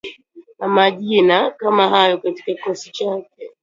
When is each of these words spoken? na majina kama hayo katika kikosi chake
na 0.59 0.67
majina 0.67 1.51
kama 1.51 1.89
hayo 1.89 2.17
katika 2.17 2.43
kikosi 2.51 2.91
chake 2.91 3.51